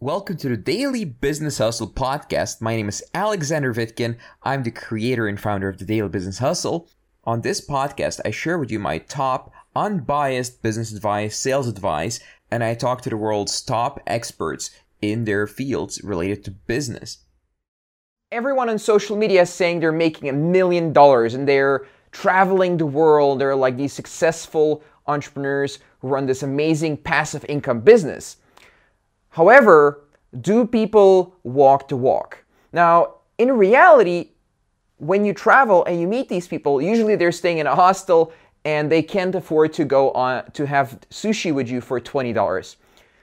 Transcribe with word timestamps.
Welcome 0.00 0.38
to 0.38 0.48
the 0.48 0.56
Daily 0.56 1.04
Business 1.04 1.58
Hustle 1.58 1.86
podcast. 1.86 2.60
My 2.60 2.74
name 2.74 2.88
is 2.88 3.02
Alexander 3.14 3.72
Vitkin. 3.72 4.16
I'm 4.42 4.64
the 4.64 4.72
creator 4.72 5.28
and 5.28 5.40
founder 5.40 5.68
of 5.68 5.78
the 5.78 5.84
Daily 5.84 6.08
Business 6.08 6.38
Hustle. 6.38 6.88
On 7.22 7.40
this 7.40 7.64
podcast, 7.64 8.20
I 8.24 8.32
share 8.32 8.58
with 8.58 8.72
you 8.72 8.80
my 8.80 8.98
top 8.98 9.52
unbiased 9.76 10.62
business 10.62 10.92
advice, 10.92 11.38
sales 11.38 11.68
advice, 11.68 12.18
and 12.50 12.64
I 12.64 12.74
talk 12.74 13.02
to 13.02 13.08
the 13.08 13.16
world's 13.16 13.62
top 13.62 14.00
experts 14.04 14.70
in 15.00 15.26
their 15.26 15.46
fields 15.46 16.02
related 16.02 16.44
to 16.44 16.50
business. 16.50 17.18
Everyone 18.32 18.68
on 18.68 18.80
social 18.80 19.16
media 19.16 19.42
is 19.42 19.50
saying 19.50 19.78
they're 19.78 19.92
making 19.92 20.28
a 20.28 20.32
million 20.32 20.92
dollars 20.92 21.34
and 21.34 21.46
they're 21.46 21.86
traveling 22.10 22.78
the 22.78 22.84
world. 22.84 23.40
They're 23.40 23.54
like 23.54 23.76
these 23.76 23.92
successful 23.92 24.82
entrepreneurs 25.06 25.78
who 26.00 26.08
run 26.08 26.26
this 26.26 26.42
amazing 26.42 26.96
passive 26.96 27.44
income 27.48 27.80
business. 27.80 28.38
However, 29.34 30.04
do 30.40 30.64
people 30.64 31.34
walk 31.42 31.88
the 31.88 31.96
walk? 31.96 32.44
Now, 32.72 33.16
in 33.36 33.50
reality, 33.50 34.28
when 34.98 35.24
you 35.24 35.34
travel 35.34 35.84
and 35.86 36.00
you 36.00 36.06
meet 36.06 36.28
these 36.28 36.46
people, 36.46 36.80
usually 36.80 37.16
they're 37.16 37.32
staying 37.32 37.58
in 37.58 37.66
a 37.66 37.74
hostel 37.74 38.32
and 38.64 38.90
they 38.90 39.02
can't 39.02 39.34
afford 39.34 39.72
to 39.72 39.84
go 39.84 40.12
on 40.12 40.48
to 40.52 40.66
have 40.66 41.00
sushi 41.10 41.52
with 41.52 41.68
you 41.68 41.80
for 41.80 42.00
$20. 42.00 42.76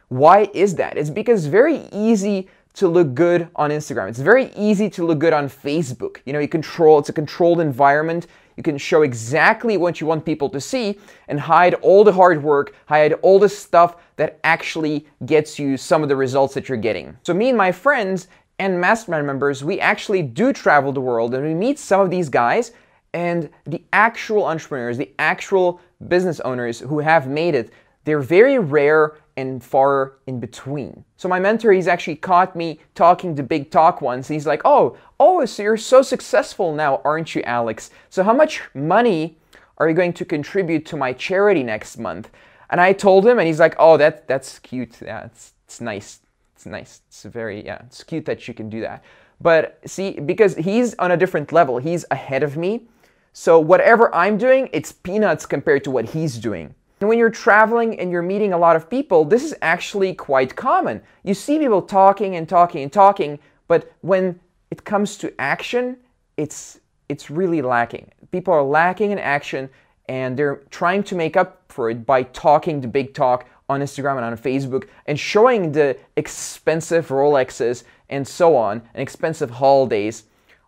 Why 0.09 0.49
is 0.53 0.75
that? 0.75 0.97
It's 0.97 1.09
because 1.09 1.45
it's 1.45 1.51
very 1.51 1.87
easy 1.93 2.49
to 2.73 2.89
look 2.89 3.13
good 3.13 3.47
on 3.55 3.69
Instagram. 3.69 4.09
It's 4.09 4.19
very 4.19 4.51
easy 4.57 4.89
to 4.89 5.05
look 5.05 5.19
good 5.19 5.31
on 5.31 5.47
Facebook. 5.47 6.17
You 6.25 6.33
know, 6.33 6.39
you 6.39 6.49
control, 6.49 6.99
it's 6.99 7.07
a 7.07 7.13
controlled 7.13 7.61
environment. 7.61 8.27
You 8.61 8.63
can 8.63 8.77
show 8.77 9.01
exactly 9.01 9.75
what 9.75 9.99
you 9.99 10.05
want 10.05 10.23
people 10.23 10.47
to 10.49 10.61
see 10.61 10.99
and 11.27 11.39
hide 11.39 11.73
all 11.81 12.03
the 12.03 12.13
hard 12.13 12.43
work, 12.43 12.75
hide 12.85 13.13
all 13.23 13.39
the 13.39 13.49
stuff 13.49 13.95
that 14.17 14.39
actually 14.43 15.07
gets 15.25 15.57
you 15.57 15.77
some 15.77 16.03
of 16.03 16.09
the 16.09 16.15
results 16.15 16.53
that 16.53 16.69
you're 16.69 16.77
getting. 16.77 17.17
So, 17.23 17.33
me 17.33 17.49
and 17.49 17.57
my 17.57 17.71
friends 17.71 18.27
and 18.59 18.79
mastermind 18.79 19.25
members, 19.25 19.63
we 19.63 19.79
actually 19.79 20.21
do 20.21 20.53
travel 20.53 20.91
the 20.91 21.01
world 21.01 21.33
and 21.33 21.43
we 21.43 21.55
meet 21.55 21.79
some 21.79 22.01
of 22.01 22.11
these 22.11 22.29
guys 22.29 22.71
and 23.15 23.49
the 23.65 23.81
actual 23.93 24.45
entrepreneurs, 24.45 24.95
the 24.95 25.09
actual 25.17 25.81
business 26.07 26.39
owners 26.41 26.81
who 26.81 26.99
have 26.99 27.27
made 27.27 27.55
it. 27.55 27.73
They're 28.03 28.19
very 28.19 28.59
rare 28.59 29.15
and 29.41 29.63
far 29.63 30.13
in 30.27 30.39
between. 30.39 31.03
So 31.17 31.27
my 31.27 31.39
mentor, 31.39 31.71
he's 31.73 31.87
actually 31.87 32.15
caught 32.15 32.55
me 32.55 32.79
talking 32.95 33.35
the 33.35 33.43
big 33.43 33.71
talk 33.71 34.01
once. 34.01 34.27
He's 34.27 34.47
like, 34.47 34.61
"Oh, 34.63 34.97
oh, 35.19 35.45
so 35.45 35.63
you're 35.63 35.77
so 35.77 36.01
successful 36.01 36.73
now, 36.73 37.01
aren't 37.03 37.35
you, 37.35 37.41
Alex? 37.43 37.89
So 38.09 38.23
how 38.23 38.33
much 38.33 38.61
money 38.73 39.37
are 39.77 39.89
you 39.89 39.95
going 39.95 40.13
to 40.13 40.25
contribute 40.25 40.85
to 40.87 40.97
my 40.97 41.13
charity 41.13 41.63
next 41.63 41.97
month?" 41.97 42.29
And 42.69 42.79
I 42.79 42.93
told 42.93 43.25
him, 43.25 43.39
and 43.39 43.47
he's 43.47 43.59
like, 43.59 43.75
"Oh, 43.77 43.97
that 43.97 44.27
that's 44.27 44.59
cute. 44.59 45.01
Yeah, 45.01 45.25
it's 45.25 45.53
it's 45.65 45.81
nice. 45.81 46.19
It's 46.55 46.65
nice. 46.65 47.01
It's 47.07 47.23
very 47.23 47.65
yeah, 47.65 47.81
it's 47.87 48.03
cute 48.03 48.25
that 48.25 48.47
you 48.47 48.53
can 48.53 48.69
do 48.69 48.81
that." 48.81 49.03
But 49.41 49.79
see, 49.85 50.19
because 50.19 50.55
he's 50.55 50.93
on 50.99 51.11
a 51.11 51.17
different 51.17 51.51
level, 51.51 51.79
he's 51.79 52.05
ahead 52.11 52.43
of 52.43 52.57
me. 52.57 52.87
So 53.33 53.59
whatever 53.59 54.13
I'm 54.13 54.37
doing, 54.37 54.69
it's 54.71 54.91
peanuts 54.91 55.45
compared 55.45 55.83
to 55.85 55.91
what 55.91 56.09
he's 56.09 56.37
doing. 56.37 56.75
And 57.01 57.09
when 57.09 57.17
you're 57.17 57.31
traveling 57.31 57.99
and 57.99 58.11
you're 58.11 58.21
meeting 58.21 58.53
a 58.53 58.57
lot 58.59 58.75
of 58.75 58.87
people, 58.87 59.25
this 59.25 59.43
is 59.43 59.55
actually 59.63 60.13
quite 60.13 60.55
common. 60.55 61.01
You 61.23 61.33
see 61.33 61.57
people 61.57 61.81
talking 61.81 62.35
and 62.35 62.47
talking 62.47 62.83
and 62.83 62.93
talking, 62.93 63.39
but 63.67 63.91
when 64.01 64.39
it 64.69 64.83
comes 64.85 65.17
to 65.17 65.33
action, 65.41 65.97
it's 66.37 66.79
it's 67.09 67.29
really 67.31 67.61
lacking. 67.61 68.09
People 68.31 68.53
are 68.53 68.63
lacking 68.63 69.11
in 69.11 69.17
action 69.17 69.67
and 70.07 70.37
they're 70.37 70.61
trying 70.69 71.03
to 71.03 71.15
make 71.15 71.35
up 71.35 71.63
for 71.69 71.89
it 71.89 72.05
by 72.05 72.23
talking 72.23 72.79
the 72.79 72.87
big 72.87 73.13
talk 73.15 73.47
on 73.67 73.81
Instagram 73.81 74.17
and 74.17 74.25
on 74.25 74.37
Facebook 74.37 74.87
and 75.07 75.19
showing 75.19 75.71
the 75.71 75.97
expensive 76.15 77.07
Rolexes 77.07 77.83
and 78.09 78.25
so 78.27 78.55
on 78.55 78.81
and 78.93 79.01
expensive 79.01 79.49
holidays 79.49 80.25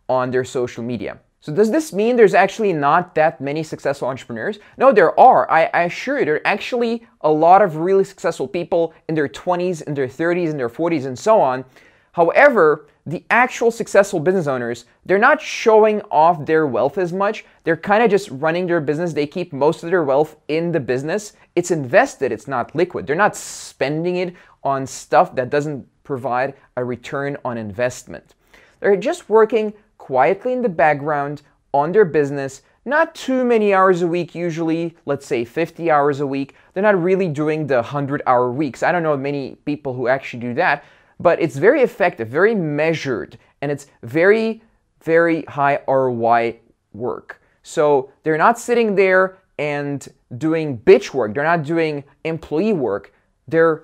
on 0.09 0.31
their 0.31 0.44
social 0.44 0.84
media. 0.84 1.20
So 1.44 1.52
does 1.52 1.72
this 1.72 1.92
mean 1.92 2.16
there's 2.16 2.34
actually 2.34 2.72
not 2.72 3.16
that 3.16 3.42
many 3.42 3.64
successful 3.64 4.08
entrepreneurs? 4.08 4.59
No, 4.78 4.94
there 4.94 5.20
are. 5.20 5.52
I, 5.52 5.66
I, 5.74 5.81
assure 5.84 6.20
you, 6.20 6.24
there 6.24 6.36
are 6.36 6.48
actually 6.48 7.06
a 7.20 7.30
lot 7.30 7.62
of 7.62 7.76
really 7.76 8.06
successful 8.06 8.48
people 8.48 8.94
in 9.09 9.16
their 9.16 9.28
20s, 9.28 9.82
in 9.82 9.94
their 9.94 10.08
30s, 10.08 10.52
in 10.52 10.56
their 10.56 10.70
40s, 10.70 11.06
and 11.06 11.20
so 11.20 11.42
on. 11.42 11.66
However, 12.14 12.88
the 13.06 13.26
actual 13.30 13.72
successful 13.72 14.22
business 14.22 14.48
owners, 14.48 14.86
they're 15.06 15.18
not 15.18 15.42
showing 15.42 16.02
off 16.03 16.46
their 16.46 16.66
wealth 16.66 16.98
as 16.98 17.12
much. 17.12 17.44
They're 17.66 17.76
kind 17.76 18.03
of 18.03 18.09
just 18.09 18.30
running 18.32 18.66
their 18.66 18.80
business. 18.80 19.12
They 19.12 19.28
keep 19.28 19.52
most 19.52 19.84
of 19.84 19.90
their 19.90 20.06
wealth 20.06 20.38
in 20.48 20.72
the 20.72 20.80
business. 20.80 21.34
It's 21.58 21.72
invested, 21.72 22.32
it's 22.32 22.48
not 22.48 22.74
liquid. 22.74 23.06
They're 23.06 23.18
not 23.18 23.36
spending 23.36 24.16
it 24.16 24.34
on 24.64 24.88
stuff 24.88 25.36
that 25.36 25.50
doesn't 25.50 25.86
provide 26.06 26.53
a 26.78 26.86
return 26.86 27.36
on 27.44 27.58
investment. 27.58 28.36
They're 28.80 28.96
just 28.96 29.30
working 29.30 29.74
quietly 30.03 30.52
in 30.52 30.62
the 30.62 30.68
background 30.68 31.41
on 31.74 31.94
their 31.94 32.03
business, 32.03 32.62
not 32.84 33.16
too 33.16 33.46
many 33.46 33.74
hours 33.74 34.02
a 34.02 34.08
week, 34.08 34.36
usually, 34.36 34.97
let's 35.06 35.25
say 35.25 35.46
50 35.46 35.90
hours 35.90 36.19
a 36.19 36.28
week. 36.28 36.56
They're 36.74 36.84
not 36.84 37.02
really 37.02 37.30
doing 37.30 37.68
the 37.68 37.75
100 37.75 38.22
hour 38.28 38.52
weeks. 38.52 38.84
I 38.84 38.91
don't 38.91 39.02
know 39.02 39.16
many 39.16 39.56
people 39.64 39.94
who 39.94 40.09
actually 40.09 40.41
do 40.41 40.53
that, 40.56 40.84
but 41.22 41.41
it's 41.41 41.56
very 41.56 41.84
effective, 41.84 42.28
very 42.28 42.53
measured, 42.53 43.38
and 43.62 43.72
it's 43.72 43.88
very, 44.02 44.62
very 45.02 45.44
high 45.44 45.80
ROI 45.88 46.58
work. 46.91 47.41
So 47.64 48.12
they're 48.24 48.38
not 48.38 48.59
sitting 48.59 48.96
there 48.96 49.38
and 49.58 50.06
doing 50.38 50.80
bitch 50.80 51.14
work, 51.14 51.34
they're 51.34 51.46
not 51.46 51.64
doing 51.64 52.03
employee 52.25 52.74
work, 52.74 53.14
they're 53.47 53.84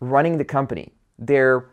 running 0.00 0.38
the 0.38 0.44
company. 0.46 0.94
They're 1.18 1.66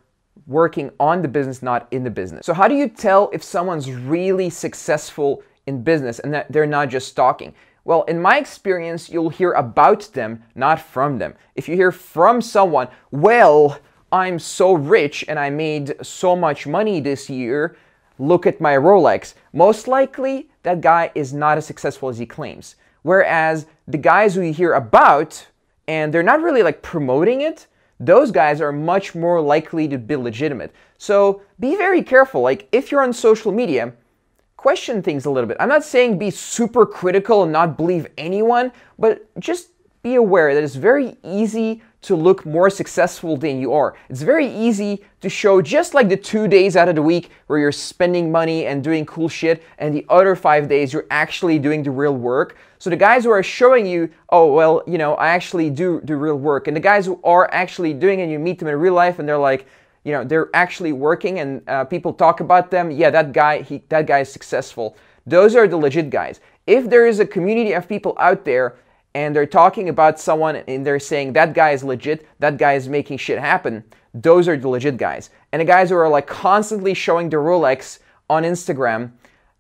working 0.48 0.92
on 1.00 1.22
the 1.22 1.28
business, 1.28 1.62
not 1.62 1.88
in 1.92 2.04
the 2.04 2.10
business. 2.10 2.46
So, 2.46 2.54
how 2.54 2.68
do 2.68 2.76
you 2.76 2.88
tell 2.88 3.30
if 3.34 3.44
someone's 3.44 3.92
really 3.92 4.50
successful 4.50 5.44
in 5.68 5.84
business 5.84 6.20
and 6.20 6.34
that 6.34 6.52
they're 6.52 6.66
not 6.66 6.90
just 6.90 7.16
talking? 7.16 7.54
Well, 7.84 8.04
in 8.04 8.22
my 8.22 8.38
experience, 8.38 9.10
you'll 9.10 9.30
hear 9.30 9.54
about 9.54 10.10
them, 10.14 10.44
not 10.54 10.80
from 10.80 11.18
them. 11.18 11.34
If 11.56 11.68
you 11.68 11.76
hear 11.76 11.92
from 11.92 12.42
someone, 12.42 12.90
well, 13.10 13.80
I'm 14.12 14.38
so 14.38 14.74
rich 14.74 15.26
and 15.28 15.40
I 15.40 15.50
made 15.50 15.96
so 16.02 16.36
much 16.36 16.68
money 16.68 17.00
this 17.00 17.30
year, 17.30 17.76
look 18.20 18.46
at 18.46 18.62
my 18.62 18.74
Rolex. 18.74 19.34
Most 19.54 19.88
likely, 19.88 20.50
that 20.64 20.82
guy 20.82 21.12
is 21.16 21.34
not 21.34 21.58
as 21.58 21.66
successful 21.66 22.10
as 22.10 22.20
he 22.20 22.26
claims. 22.26 22.76
Whereas 23.02 23.66
the 23.88 23.98
guys 23.98 24.36
who 24.36 24.42
you 24.42 24.54
hear 24.54 24.74
about, 24.74 25.48
and 25.88 26.14
they're 26.14 26.22
not 26.22 26.42
really 26.42 26.62
like 26.62 26.84
promoting 26.84 27.42
it, 27.42 27.66
those 28.06 28.32
guys 28.32 28.62
are 28.62 28.72
much 28.72 29.14
more 29.14 29.40
likely 29.40 29.88
to 29.88 29.98
be 29.98 30.16
legitimate. 30.16 30.74
So 30.98 31.42
be 31.60 31.76
very 31.76 32.02
careful. 32.02 32.42
Like 32.42 32.68
if 32.72 32.92
you're 32.92 33.04
on 33.04 33.14
social 33.14 33.52
media, 33.52 33.94
question 34.58 35.02
things 35.02 35.26
a 35.26 35.30
little 35.30 35.48
bit. 35.48 35.58
I'm 35.60 35.70
not 35.70 35.84
saying 35.84 36.18
be 36.18 36.32
super 36.32 36.86
critical 36.86 37.44
and 37.44 37.52
not 37.52 37.78
believe 37.78 38.08
anyone, 38.18 38.72
but 38.98 39.28
just 39.40 39.71
be 40.02 40.16
aware 40.16 40.54
that 40.54 40.64
it's 40.64 40.76
very 40.76 41.18
easy 41.24 41.82
to 42.02 42.16
look 42.16 42.46
more 42.46 42.70
successful 42.70 43.38
than 43.38 43.62
you 43.62 43.74
are. 43.74 43.96
It's 44.10 44.24
very 44.24 44.48
easy 44.48 45.04
to 45.22 45.30
show 45.30 45.62
just 45.62 45.94
like 45.94 46.10
the 46.10 46.18
two 46.18 46.48
days 46.48 46.76
out 46.76 46.90
of 46.90 46.96
the 46.96 47.02
week 47.02 47.30
where 47.46 47.60
you're 47.60 47.72
spending 47.72 48.32
money 48.32 48.66
and 48.66 48.84
doing 48.84 49.06
cool 49.06 49.30
shit, 49.30 49.62
and 49.78 49.94
the 49.94 50.06
other 50.10 50.36
five 50.36 50.68
days 50.68 50.94
you're 50.94 51.06
actually 51.12 51.60
doing 51.60 51.84
the 51.84 51.92
real 51.92 52.16
work. 52.16 52.58
So 52.80 52.90
the 52.90 52.96
guys 52.96 53.24
who 53.24 53.30
are 53.30 53.44
showing 53.44 53.86
you, 53.86 54.10
oh, 54.30 54.52
well, 54.52 54.82
you 54.88 54.98
know, 54.98 55.14
I 55.16 55.30
actually 55.30 55.70
do 55.70 56.02
the 56.04 56.16
real 56.16 56.38
work, 56.38 56.68
and 56.68 56.76
the 56.76 56.82
guys 56.82 57.06
who 57.06 57.20
are 57.24 57.48
actually 57.54 57.94
doing 57.94 58.20
it, 58.20 58.24
and 58.24 58.32
you 58.32 58.40
meet 58.40 58.58
them 58.58 58.68
in 58.68 58.76
real 58.80 58.96
life 58.96 59.20
and 59.20 59.30
they're 59.30 59.38
like, 59.38 59.68
you 60.04 60.12
know, 60.12 60.24
they're 60.24 60.50
actually 60.56 60.94
working 60.94 61.40
and 61.40 61.62
uh, 61.70 61.86
people 61.86 62.12
talk 62.12 62.40
about 62.40 62.72
them. 62.72 62.90
Yeah, 62.90 63.12
that 63.12 63.34
guy, 63.34 63.62
he, 63.62 63.84
that 63.90 64.08
guy 64.08 64.22
is 64.22 64.32
successful. 64.32 64.98
Those 65.28 65.56
are 65.56 65.68
the 65.68 65.78
legit 65.78 66.10
guys. 66.10 66.40
If 66.66 66.90
there 66.90 67.06
is 67.06 67.20
a 67.20 67.26
community 67.26 67.74
of 67.74 67.88
people 67.88 68.16
out 68.20 68.44
there 68.44 68.78
and 69.14 69.36
they're 69.36 69.46
talking 69.46 69.90
about 69.90 70.20
someone 70.20 70.56
and 70.56 70.86
they're 70.86 71.00
saying 71.00 71.34
that 71.34 71.54
guy 71.54 71.72
is 71.72 71.84
legit, 71.84 72.28
that 72.40 72.58
guy 72.58 72.74
is 72.74 72.88
making 72.88 73.18
shit 73.18 73.40
happen, 73.40 73.84
those 74.14 74.48
are 74.48 74.58
the 74.58 74.68
legit 74.68 74.98
guys. 74.98 75.30
And 75.52 75.60
the 75.60 75.66
guys 75.66 75.90
who 75.90 75.98
are 75.98 76.10
like 76.10 76.28
constantly 76.28 76.94
showing 76.94 77.30
the 77.30 77.38
Rolex 77.38 78.00
on 78.30 78.44
Instagram, 78.44 79.12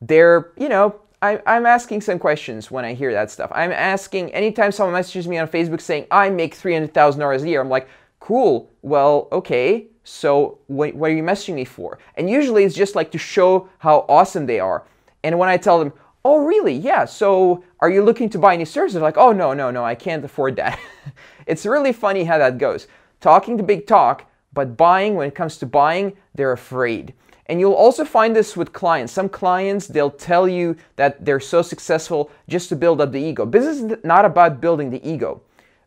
they're, 0.01 0.51
you 0.57 0.69
know, 0.69 0.95
I, 1.21 1.39
am 1.45 1.65
asking 1.65 2.01
some 2.01 2.17
questions 2.17 2.71
when 2.71 2.83
I 2.83 2.93
hear 2.93 3.13
that 3.13 3.29
stuff. 3.29 3.51
I'm 3.53 3.71
asking 3.71 4.33
anytime 4.33 4.71
someone 4.71 4.93
messages 4.93 5.27
me 5.27 5.37
on 5.37 5.47
Facebook 5.47 5.81
saying, 5.81 6.07
I 6.09 6.29
make 6.29 6.55
$300,000 6.55 7.41
a 7.41 7.47
year, 7.47 7.61
I'm 7.61 7.69
like, 7.69 7.87
cool, 8.19 8.71
well, 8.81 9.27
okay, 9.31 9.87
so 10.03 10.57
what, 10.67 10.95
what 10.95 11.11
are 11.11 11.13
you 11.13 11.21
messaging 11.21 11.53
me 11.53 11.65
for? 11.65 11.99
And 12.15 12.29
usually 12.29 12.63
it's 12.63 12.75
just 12.75 12.95
like 12.95 13.11
to 13.11 13.19
show 13.19 13.69
how 13.77 14.05
awesome 14.09 14.47
they 14.47 14.59
are. 14.59 14.83
And 15.23 15.37
when 15.37 15.49
I 15.49 15.57
tell 15.57 15.77
them, 15.77 15.93
oh, 16.23 16.39
really? 16.39 16.73
Yeah. 16.73 17.05
So 17.05 17.63
are 17.79 17.89
you 17.89 18.03
looking 18.03 18.29
to 18.29 18.39
buy 18.39 18.53
any 18.53 18.65
services? 18.65 19.01
Like, 19.01 19.17
oh, 19.17 19.31
no, 19.31 19.53
no, 19.53 19.71
no, 19.71 19.83
I 19.83 19.95
can't 19.95 20.23
afford 20.23 20.55
that. 20.57 20.79
it's 21.47 21.65
really 21.65 21.93
funny 21.93 22.23
how 22.23 22.37
that 22.37 22.57
goes. 22.57 22.87
Talking 23.19 23.57
the 23.57 23.63
big 23.63 23.87
talk, 23.87 24.25
but 24.53 24.77
buying, 24.77 25.15
when 25.15 25.27
it 25.27 25.35
comes 25.35 25.57
to 25.57 25.65
buying, 25.65 26.13
they're 26.35 26.51
afraid. 26.51 27.13
And 27.47 27.59
you'll 27.59 27.73
also 27.73 28.05
find 28.05 28.35
this 28.35 28.55
with 28.55 28.71
clients. 28.71 29.11
Some 29.11 29.27
clients, 29.27 29.87
they'll 29.87 30.11
tell 30.11 30.47
you 30.47 30.77
that 30.95 31.25
they're 31.25 31.39
so 31.39 31.61
successful 31.61 32.31
just 32.47 32.69
to 32.69 32.75
build 32.75 33.01
up 33.01 33.11
the 33.11 33.19
ego. 33.19 33.45
Business 33.45 33.79
is 33.79 33.97
not 34.03 34.25
about 34.25 34.61
building 34.61 34.89
the 34.89 35.05
ego. 35.07 35.41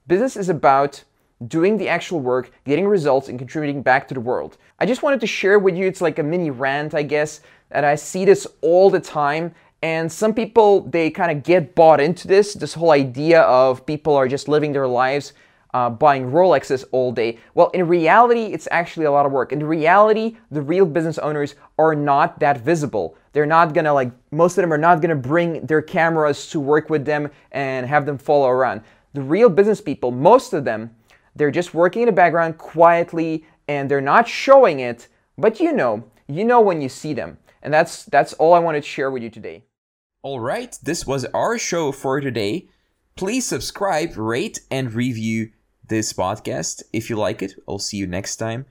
Business 0.06 0.36
is 0.36 0.48
about 0.48 1.02
doing 1.48 1.76
the 1.76 1.88
actual 1.88 2.20
work, 2.20 2.50
getting 2.64 2.86
results, 2.86 3.28
and 3.28 3.38
contributing 3.38 3.82
back 3.82 4.06
to 4.08 4.14
the 4.14 4.20
world. 4.20 4.56
I 4.78 4.86
just 4.86 5.02
wanted 5.02 5.20
to 5.20 5.26
share 5.26 5.58
with 5.58 5.76
you, 5.76 5.86
it's 5.86 6.00
like 6.00 6.18
a 6.18 6.22
mini 6.22 6.50
rant, 6.50 6.94
I 6.94 7.02
guess, 7.02 7.40
that 7.70 7.84
I 7.84 7.94
see 7.94 8.24
this 8.24 8.46
all 8.60 8.90
the 8.90 9.00
time. 9.00 9.54
And 9.84 10.10
some 10.10 10.32
people, 10.32 10.80
they 10.80 11.10
kind 11.10 11.30
of 11.30 11.42
get 11.42 11.74
bought 11.74 12.00
into 12.00 12.26
this, 12.26 12.54
this 12.54 12.72
whole 12.72 12.90
idea 12.90 13.42
of 13.42 13.84
people 13.84 14.16
are 14.16 14.26
just 14.26 14.48
living 14.48 14.72
their 14.72 14.88
lives 14.88 15.34
uh, 15.74 15.90
buying 15.90 16.30
Rolexes 16.30 16.86
all 16.90 17.12
day. 17.12 17.36
Well, 17.54 17.68
in 17.74 17.86
reality, 17.86 18.44
it's 18.44 18.66
actually 18.70 19.04
a 19.04 19.10
lot 19.10 19.26
of 19.26 19.32
work. 19.32 19.52
In 19.52 19.62
reality, 19.62 20.38
the 20.50 20.62
real 20.62 20.86
business 20.86 21.18
owners 21.18 21.56
are 21.78 21.94
not 21.94 22.40
that 22.40 22.62
visible. 22.62 23.14
They're 23.34 23.44
not 23.44 23.74
gonna 23.74 23.92
like, 23.92 24.10
most 24.30 24.56
of 24.56 24.62
them 24.62 24.72
are 24.72 24.78
not 24.78 25.02
gonna 25.02 25.16
bring 25.16 25.66
their 25.66 25.82
cameras 25.82 26.48
to 26.52 26.60
work 26.60 26.88
with 26.88 27.04
them 27.04 27.30
and 27.52 27.84
have 27.84 28.06
them 28.06 28.16
follow 28.16 28.48
around. 28.48 28.80
The 29.12 29.20
real 29.20 29.50
business 29.50 29.82
people, 29.82 30.10
most 30.10 30.54
of 30.54 30.64
them, 30.64 30.96
they're 31.36 31.50
just 31.50 31.74
working 31.74 32.00
in 32.00 32.06
the 32.06 32.12
background 32.12 32.56
quietly 32.56 33.44
and 33.68 33.90
they're 33.90 34.00
not 34.00 34.26
showing 34.26 34.80
it, 34.80 35.08
but 35.36 35.60
you 35.60 35.72
know, 35.72 36.04
you 36.26 36.46
know 36.46 36.62
when 36.62 36.80
you 36.80 36.88
see 36.88 37.12
them. 37.12 37.36
And 37.62 37.74
that's 37.74 38.04
that's 38.04 38.32
all 38.34 38.54
I 38.54 38.60
wanted 38.60 38.82
to 38.82 38.88
share 38.88 39.10
with 39.10 39.22
you 39.22 39.28
today. 39.28 39.64
All 40.24 40.40
right, 40.40 40.74
this 40.82 41.06
was 41.06 41.26
our 41.34 41.58
show 41.58 41.92
for 41.92 42.18
today. 42.18 42.66
Please 43.14 43.44
subscribe, 43.44 44.16
rate, 44.16 44.58
and 44.70 44.90
review 44.90 45.50
this 45.86 46.14
podcast. 46.14 46.82
If 46.94 47.10
you 47.10 47.16
like 47.16 47.42
it, 47.42 47.52
I'll 47.68 47.78
see 47.78 47.98
you 47.98 48.06
next 48.06 48.36
time. 48.36 48.64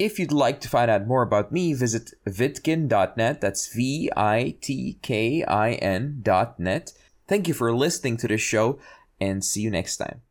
If 0.00 0.18
you'd 0.18 0.32
like 0.32 0.60
to 0.62 0.68
find 0.68 0.90
out 0.90 1.06
more 1.06 1.22
about 1.22 1.52
me, 1.52 1.72
visit 1.72 2.10
vitkin.net. 2.26 3.40
That's 3.40 3.72
V 3.72 4.10
I 4.16 4.56
T 4.60 4.98
K 5.02 5.44
I 5.44 5.74
N.net. 5.74 6.92
Thank 7.28 7.46
you 7.46 7.54
for 7.54 7.72
listening 7.72 8.16
to 8.16 8.26
this 8.26 8.40
show 8.40 8.80
and 9.20 9.44
see 9.44 9.60
you 9.60 9.70
next 9.70 9.98
time. 9.98 10.22